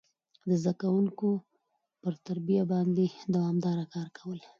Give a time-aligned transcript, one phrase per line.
[0.47, 1.29] د زده کوونکو
[2.01, 4.39] پر تربيه باندي دوامداره کار کول،